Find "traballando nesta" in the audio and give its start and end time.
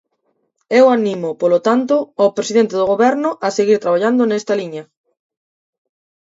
3.83-4.53